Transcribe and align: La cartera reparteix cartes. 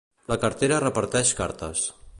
La 0.31 0.37
cartera 0.45 0.79
reparteix 0.85 1.35
cartes. 1.43 1.85